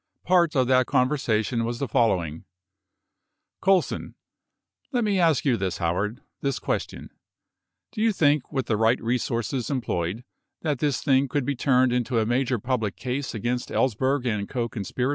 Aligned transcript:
Part 0.25 0.55
of 0.55 0.65
that 0.65 0.87
conversation 0.87 1.63
was 1.63 1.77
the 1.77 1.87
following 1.87 2.45
exchange: 3.63 4.11
C. 4.15 4.15
Let 4.91 5.03
me 5.03 5.19
ask 5.19 5.45
you 5.45 5.57
this, 5.57 5.77
Howard, 5.77 6.21
this 6.41 6.57
question. 6.57 7.11
Do 7.91 8.01
you 8.01 8.11
think 8.11 8.51
with 8.51 8.65
the 8.65 8.77
right 8.77 8.99
resources 8.99 9.69
employed 9.69 10.23
that 10.63 10.79
this 10.79 11.03
thing 11.03 11.27
could 11.27 11.45
be 11.45 11.55
turned 11.55 11.93
into 11.93 12.17
a 12.17 12.25
major 12.25 12.57
public 12.57 12.95
case 12.95 13.35
against 13.35 13.69
Ellsberg 13.69 14.25
and 14.25 14.49
co 14.49 14.67
conspirators 14.67 15.09